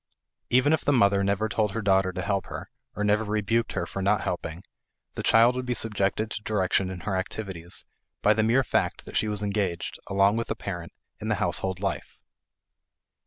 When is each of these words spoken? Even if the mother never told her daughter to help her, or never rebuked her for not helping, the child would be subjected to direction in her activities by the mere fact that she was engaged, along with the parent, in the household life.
Even 0.49 0.73
if 0.73 0.83
the 0.83 0.91
mother 0.91 1.23
never 1.23 1.47
told 1.47 1.73
her 1.73 1.81
daughter 1.83 2.11
to 2.11 2.23
help 2.23 2.47
her, 2.47 2.71
or 2.95 3.03
never 3.03 3.23
rebuked 3.23 3.73
her 3.73 3.85
for 3.85 4.01
not 4.01 4.21
helping, 4.21 4.63
the 5.13 5.21
child 5.21 5.55
would 5.55 5.67
be 5.67 5.75
subjected 5.75 6.31
to 6.31 6.41
direction 6.41 6.89
in 6.89 7.01
her 7.01 7.15
activities 7.15 7.85
by 8.23 8.33
the 8.33 8.41
mere 8.41 8.63
fact 8.63 9.05
that 9.05 9.15
she 9.15 9.27
was 9.27 9.43
engaged, 9.43 9.99
along 10.09 10.37
with 10.37 10.47
the 10.47 10.55
parent, 10.55 10.91
in 11.19 11.27
the 11.27 11.35
household 11.35 11.79
life. 11.79 12.17